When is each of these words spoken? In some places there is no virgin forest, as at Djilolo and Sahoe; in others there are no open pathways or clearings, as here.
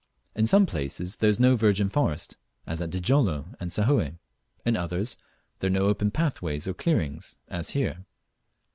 In 0.33 0.47
some 0.47 0.65
places 0.65 1.17
there 1.17 1.29
is 1.29 1.39
no 1.39 1.55
virgin 1.55 1.87
forest, 1.87 2.35
as 2.65 2.81
at 2.81 2.89
Djilolo 2.89 3.53
and 3.59 3.69
Sahoe; 3.69 4.17
in 4.65 4.75
others 4.75 5.15
there 5.59 5.67
are 5.67 5.69
no 5.71 5.85
open 5.89 6.09
pathways 6.09 6.67
or 6.67 6.73
clearings, 6.73 7.35
as 7.49 7.69
here. 7.77 8.03